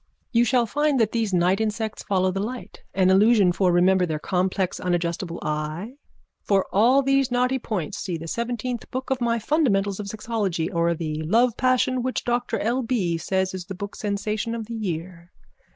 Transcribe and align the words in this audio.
_You 0.31 0.45
shall 0.45 0.65
find 0.65 0.99
that 0.99 1.11
these 1.11 1.31
night 1.31 1.61
insects 1.61 2.01
follow 2.01 2.31
the 2.31 2.39
light. 2.39 2.81
An 2.95 3.11
illusion 3.11 3.51
for 3.51 3.71
remember 3.71 4.03
their 4.07 4.17
complex 4.17 4.79
unadjustable 4.79 5.37
eye. 5.43 5.93
For 6.41 6.65
all 6.73 7.03
these 7.03 7.29
knotty 7.29 7.59
points 7.59 7.99
see 7.99 8.17
the 8.17 8.27
seventeenth 8.27 8.89
book 8.89 9.11
of 9.11 9.21
my 9.21 9.37
Fundamentals 9.37 9.99
of 9.99 10.07
Sexology 10.07 10.73
or 10.73 10.95
the 10.95 11.21
Love 11.21 11.55
Passion 11.55 12.01
which 12.01 12.23
Doctor 12.25 12.57
L. 12.57 12.81
B. 12.81 13.15
says 13.19 13.53
is 13.53 13.65
the 13.65 13.75
book 13.75 13.95
sensation 13.95 14.55
of 14.55 14.65
the 14.65 14.73
year. 14.75 15.29